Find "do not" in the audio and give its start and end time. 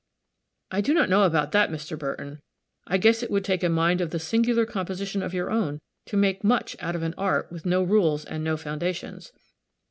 0.81-1.09